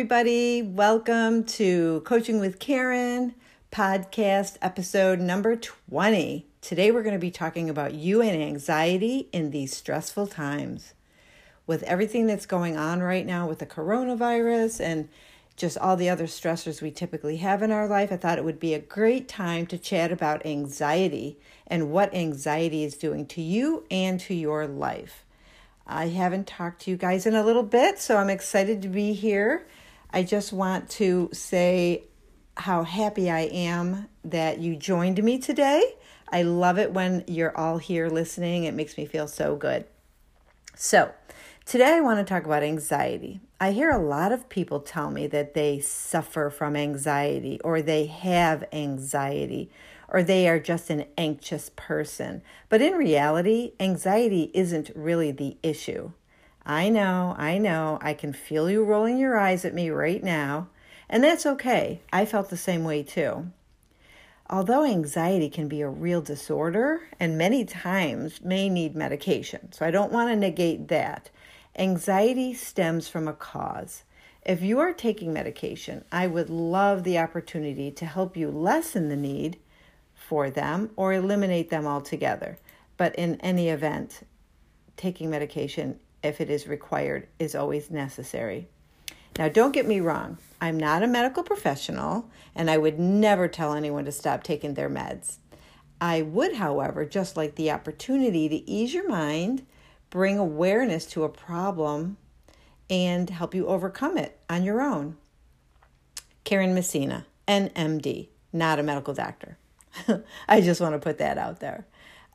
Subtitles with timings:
[0.00, 0.62] everybody.
[0.62, 3.34] Welcome to Coaching with Karen
[3.70, 6.46] podcast episode number 20.
[6.62, 10.94] Today, we're going to be talking about you and anxiety in these stressful times.
[11.66, 15.10] With everything that's going on right now with the coronavirus and
[15.54, 18.58] just all the other stressors we typically have in our life, I thought it would
[18.58, 23.84] be a great time to chat about anxiety and what anxiety is doing to you
[23.90, 25.26] and to your life.
[25.86, 29.12] I haven't talked to you guys in a little bit, so I'm excited to be
[29.12, 29.66] here.
[30.12, 32.04] I just want to say
[32.56, 35.94] how happy I am that you joined me today.
[36.32, 39.84] I love it when you're all here listening, it makes me feel so good.
[40.74, 41.12] So,
[41.64, 43.40] today I want to talk about anxiety.
[43.60, 48.06] I hear a lot of people tell me that they suffer from anxiety or they
[48.06, 49.70] have anxiety
[50.08, 52.42] or they are just an anxious person.
[52.68, 56.12] But in reality, anxiety isn't really the issue.
[56.64, 60.68] I know, I know, I can feel you rolling your eyes at me right now,
[61.08, 62.02] and that's okay.
[62.12, 63.50] I felt the same way too.
[64.48, 69.90] Although anxiety can be a real disorder and many times may need medication, so I
[69.90, 71.30] don't want to negate that.
[71.76, 74.02] Anxiety stems from a cause.
[74.44, 79.16] If you are taking medication, I would love the opportunity to help you lessen the
[79.16, 79.58] need
[80.14, 82.58] for them or eliminate them altogether.
[82.96, 84.26] But in any event,
[84.96, 88.68] taking medication, if it is required, is always necessary.
[89.38, 93.74] Now, don't get me wrong, I'm not a medical professional and I would never tell
[93.74, 95.36] anyone to stop taking their meds.
[96.00, 99.66] I would, however, just like the opportunity to ease your mind,
[100.08, 102.16] bring awareness to a problem,
[102.88, 105.16] and help you overcome it on your own.
[106.44, 109.58] Karen Messina, NMD, not a medical doctor.
[110.48, 111.86] I just want to put that out there.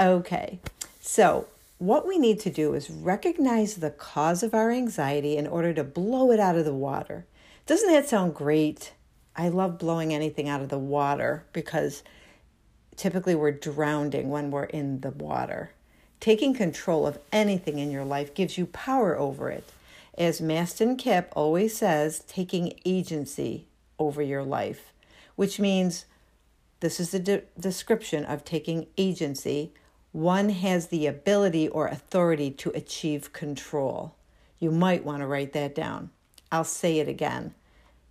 [0.00, 0.58] Okay,
[1.00, 1.46] so
[1.80, 5.82] what we need to do is recognize the cause of our anxiety in order to
[5.82, 7.24] blow it out of the water.
[7.64, 8.92] Doesn't that sound great?
[9.34, 12.02] I love blowing anything out of the water because
[12.96, 15.70] typically we're drowning when we're in the water.
[16.20, 19.64] Taking control of anything in your life gives you power over it.
[20.18, 23.64] As Mastin Kipp always says, taking agency
[23.98, 24.92] over your life,
[25.34, 26.04] which means
[26.80, 29.72] this is the de- description of taking agency.
[30.12, 34.16] One has the ability or authority to achieve control.
[34.58, 36.10] You might want to write that down.
[36.50, 37.54] I'll say it again.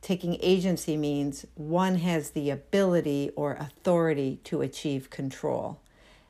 [0.00, 5.80] Taking agency means one has the ability or authority to achieve control.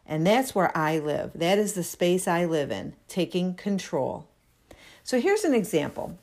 [0.06, 1.32] And that's where I live.
[1.34, 4.26] That is the space I live in, taking control.
[5.04, 6.18] So here's an example.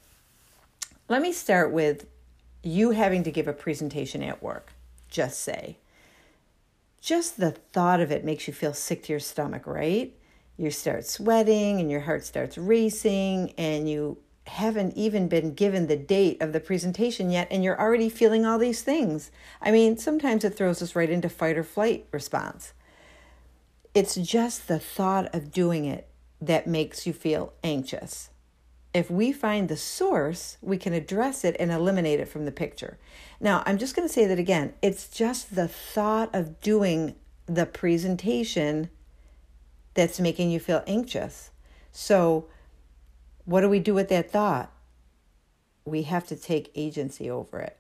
[1.08, 2.08] Let me start with
[2.64, 4.74] you having to give a presentation at work,
[5.08, 5.78] just say
[7.06, 10.12] just the thought of it makes you feel sick to your stomach, right?
[10.58, 14.18] You start sweating and your heart starts racing, and you
[14.48, 18.58] haven't even been given the date of the presentation yet, and you're already feeling all
[18.58, 19.30] these things.
[19.62, 22.74] I mean, sometimes it throws us right into fight or flight response.
[23.94, 26.08] It's just the thought of doing it
[26.42, 28.30] that makes you feel anxious.
[28.96, 32.98] If we find the source, we can address it and eliminate it from the picture.
[33.42, 34.74] Now, I'm just going to say that again.
[34.82, 38.90] It's just the thought of doing the presentation
[39.96, 41.52] that's making you feel anxious.
[41.92, 42.48] So,
[43.44, 44.72] what do we do with that thought?
[45.84, 47.78] We have to take agency over it.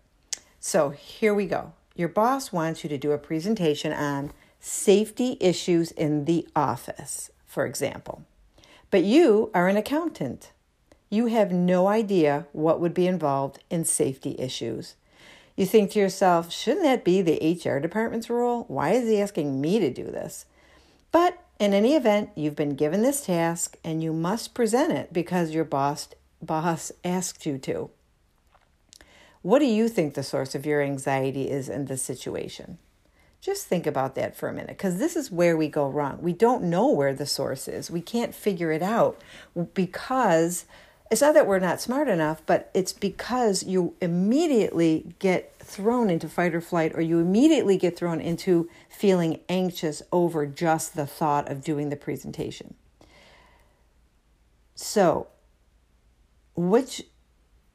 [0.60, 1.72] So, here we go.
[1.96, 7.66] Your boss wants you to do a presentation on safety issues in the office, for
[7.66, 8.26] example.
[8.92, 10.52] But you are an accountant.
[11.10, 14.96] You have no idea what would be involved in safety issues.
[15.56, 18.66] You think to yourself, shouldn't that be the HR department's role?
[18.68, 20.46] Why is he asking me to do this?
[21.12, 25.52] But in any event, you've been given this task and you must present it because
[25.52, 26.10] your boss
[26.42, 27.90] boss asked you to.
[29.42, 32.78] What do you think the source of your anxiety is in this situation?
[33.42, 36.18] Just think about that for a minute because this is where we go wrong.
[36.20, 37.92] We don't know where the source is.
[37.92, 39.22] We can't figure it out
[39.74, 40.66] because
[41.12, 46.28] it's not that we're not smart enough, but it's because you immediately get thrown into
[46.28, 51.50] fight or flight, or you immediately get thrown into feeling anxious over just the thought
[51.50, 52.74] of doing the presentation.
[54.74, 55.28] So,
[56.56, 57.04] which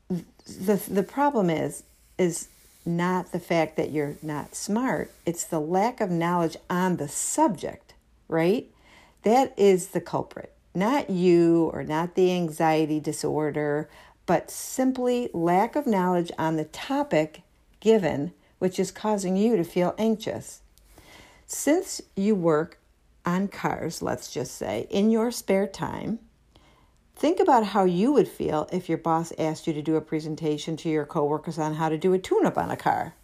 [0.09, 1.85] the the problem is
[2.19, 2.49] is
[2.85, 7.95] not the fact that you're not smart, it's the lack of knowledge on the subject,
[8.27, 8.67] right?
[9.23, 13.89] That is the culprit not you or not the anxiety disorder,
[14.27, 17.43] but simply lack of knowledge on the topic
[17.81, 20.61] given, which is causing you to feel anxious.
[21.47, 22.79] Since you work
[23.27, 26.21] on cars, let's just say, in your spare time,
[27.21, 30.75] Think about how you would feel if your boss asked you to do a presentation
[30.79, 33.15] to your coworkers on how to do a tune up on a car.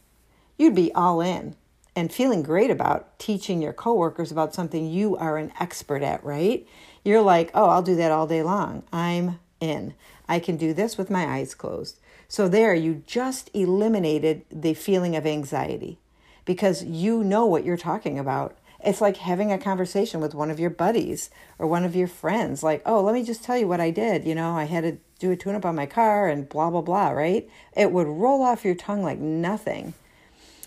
[0.59, 1.57] You'd be all in
[1.95, 6.69] and feeling great about teaching your coworkers about something you are an expert at, right?
[7.07, 8.83] You're like, oh, I'll do that all day long.
[8.93, 9.95] I'm in.
[10.29, 12.01] I can do this with my eyes closed.
[12.27, 16.01] So, there, you just eliminated the feeling of anxiety
[16.45, 18.59] because you know what you're talking about.
[18.85, 21.31] It's like having a conversation with one of your buddies
[21.61, 24.25] or one of your friends, like, oh, let me just tell you what I did.
[24.25, 26.81] You know, I had to do a tune up on my car and blah, blah,
[26.81, 27.49] blah, right?
[27.77, 29.95] It would roll off your tongue like nothing.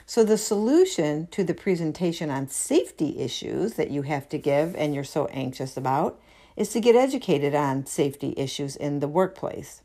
[0.09, 4.95] So, the solution to the presentation on safety issues that you have to give and
[4.95, 6.19] you're so anxious about
[6.57, 9.83] is to get educated on safety issues in the workplace.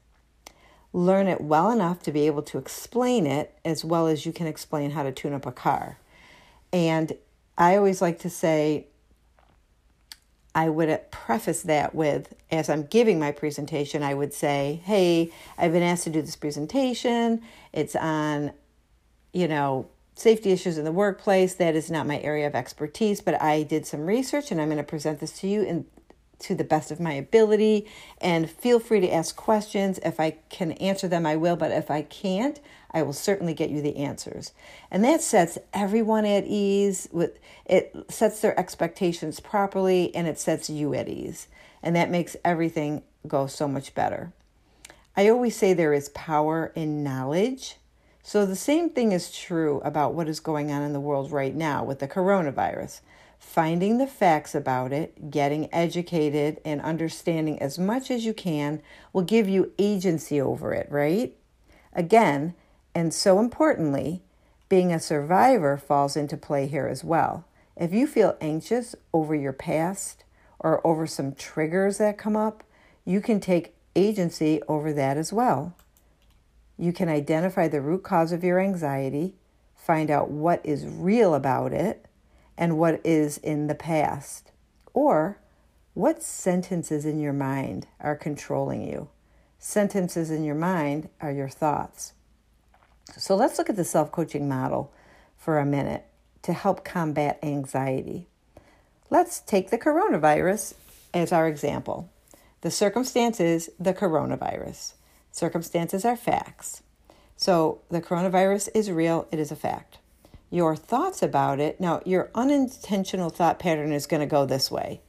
[0.95, 4.47] Learn it well enough to be able to explain it as well as you can
[4.47, 5.99] explain how to tune up a car.
[6.73, 7.13] And
[7.59, 8.87] I always like to say,
[10.55, 15.73] I would preface that with, as I'm giving my presentation, I would say, Hey, I've
[15.73, 17.43] been asked to do this presentation.
[17.75, 18.53] It's on,
[19.35, 21.55] you know, safety issues in the workplace.
[21.55, 24.79] That is not my area of expertise, but I did some research and I'm going
[24.79, 25.87] to present this to you in
[26.41, 27.87] to the best of my ability.
[28.21, 29.99] And feel free to ask questions.
[30.05, 31.57] If I can answer them, I will.
[31.57, 34.53] But if I can't, I will certainly get you the answers.
[34.91, 37.09] And that sets everyone at ease.
[37.13, 41.49] With it sets their expectations properly, and it sets you at ease.
[41.83, 44.33] And that makes everything go so much better.
[45.17, 47.77] I always say there is power in knowledge.
[48.27, 51.55] So the same thing is true about what is going on in the world right
[51.55, 53.03] now with the coronavirus
[53.39, 58.81] finding the facts about it, getting educated, and understanding as much as you can
[59.13, 61.37] will give you agency over it, right?
[61.93, 62.55] Again,
[62.95, 64.23] and so importantly,
[64.71, 67.45] being a survivor falls into play here as well.
[67.77, 70.25] If you feel anxious over your past
[70.59, 72.65] or over some triggers that come up,
[73.05, 75.77] you can take agency over that as well.
[76.77, 79.35] You can identify the root cause of your anxiety,
[79.77, 82.07] find out what is real about it,
[82.57, 84.51] and what is in the past?
[84.93, 85.39] Or
[85.95, 89.09] what sentences in your mind are controlling you?
[89.59, 92.13] Sentences in your mind are your thoughts.
[93.17, 94.93] So let's look at the self coaching model
[95.37, 96.05] for a minute
[96.43, 98.27] to help combat anxiety.
[99.11, 100.75] Let's take the coronavirus
[101.13, 102.11] as our example.
[102.63, 104.95] The circumstance is the coronavirus.
[105.35, 106.83] Circumstances are facts.
[107.37, 109.99] So the coronavirus is real, it is a fact
[110.55, 111.81] your thoughts about it.
[111.81, 115.01] Now, your unintentional thought pattern is going to go this way.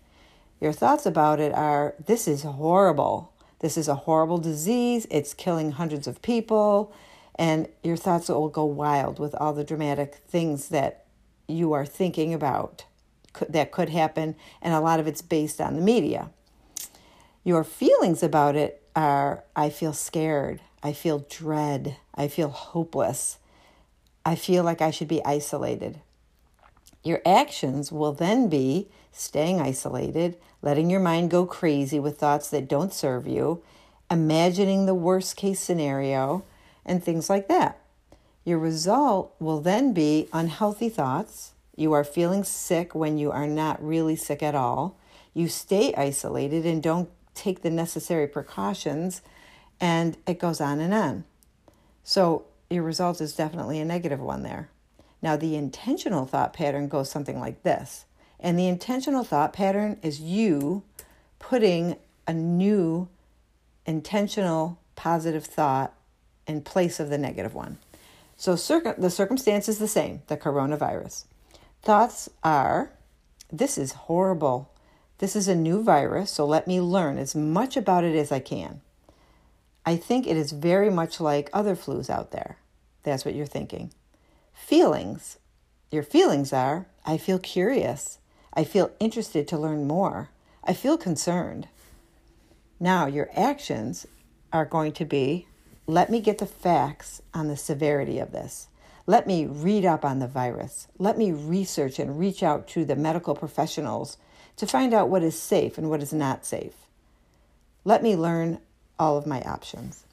[0.59, 3.31] Your thoughts about it are this is horrible.
[3.59, 5.05] This is a horrible disease.
[5.11, 6.91] It's killing hundreds of people.
[7.35, 11.05] And your thoughts will go wild with all the dramatic things that
[11.47, 12.85] you are thinking about
[13.47, 14.35] that could happen.
[14.63, 16.31] And a lot of it's based on the media.
[17.43, 20.61] Your feelings about it are I feel scared.
[20.81, 21.97] I feel dread.
[22.13, 23.37] I feel hopeless.
[24.25, 25.99] I feel like I should be isolated.
[27.03, 32.67] Your actions will then be staying isolated, letting your mind go crazy with thoughts that
[32.67, 33.63] don't serve you,
[34.09, 36.43] imagining the worst case scenario,
[36.85, 37.79] and things like that.
[38.43, 41.53] Your result will then be unhealthy thoughts.
[41.75, 44.97] You are feeling sick when you are not really sick at all.
[45.33, 49.21] You stay isolated and don't take the necessary precautions,
[49.79, 51.25] and it goes on and on.
[52.03, 54.69] So, your result is definitely a negative one there.
[55.21, 58.05] Now, the intentional thought pattern goes something like this.
[58.39, 60.83] And the intentional thought pattern is you
[61.39, 61.95] putting
[62.27, 63.07] a new
[63.85, 65.93] intentional positive thought
[66.47, 67.77] in place of the negative one.
[68.37, 71.25] So the circumstance is the same the coronavirus.
[71.81, 72.91] Thoughts are
[73.51, 74.71] this is horrible.
[75.19, 78.39] This is a new virus, so let me learn as much about it as I
[78.39, 78.81] can.
[79.85, 82.57] I think it is very much like other flus out there.
[83.03, 83.91] That's what you're thinking.
[84.53, 85.37] Feelings.
[85.91, 88.17] Your feelings are I feel curious.
[88.53, 90.29] I feel interested to learn more.
[90.63, 91.67] I feel concerned.
[92.79, 94.07] Now, your actions
[94.51, 95.47] are going to be
[95.87, 98.69] let me get the facts on the severity of this.
[99.05, 100.87] Let me read up on the virus.
[100.97, 104.17] Let me research and reach out to the medical professionals
[104.57, 106.73] to find out what is safe and what is not safe.
[107.83, 108.59] Let me learn
[108.97, 110.03] all of my options.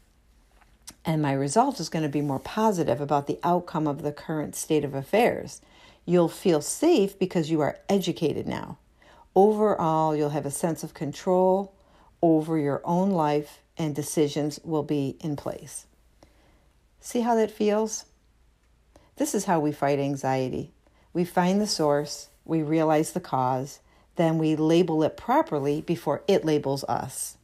[1.04, 4.54] And my result is going to be more positive about the outcome of the current
[4.54, 5.60] state of affairs.
[6.04, 8.78] You'll feel safe because you are educated now.
[9.34, 11.74] Overall, you'll have a sense of control
[12.20, 15.86] over your own life and decisions will be in place.
[17.00, 18.04] See how that feels?
[19.16, 20.72] This is how we fight anxiety.
[21.12, 23.80] We find the source, we realize the cause,
[24.16, 27.36] then we label it properly before it labels us.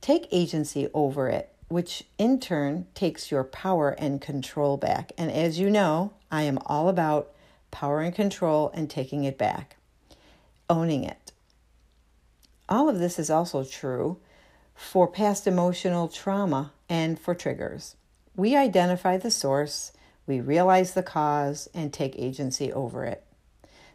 [0.00, 5.12] take agency over it, which in turn takes your power and control back.
[5.18, 7.32] And as you know, I am all about
[7.70, 9.76] power and control and taking it back,
[10.68, 11.32] owning it.
[12.68, 14.18] All of this is also true
[14.74, 17.96] for past emotional trauma and for triggers.
[18.34, 19.92] We identify the source,
[20.26, 23.24] we realize the cause, and take agency over it.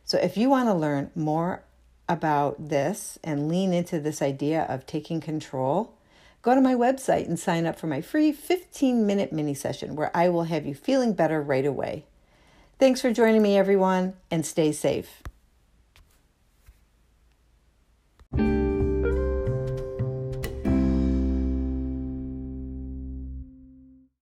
[0.06, 1.64] So, if you want to learn more
[2.08, 5.96] about this and lean into this idea of taking control,
[6.44, 10.16] go to my website and sign up for my free 15 minute mini session where
[10.16, 12.06] I will have you feeling better right away.
[12.78, 15.24] Thanks for joining me, everyone, and stay safe.